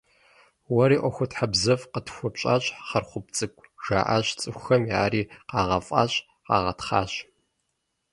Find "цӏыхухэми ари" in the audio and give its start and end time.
4.39-5.21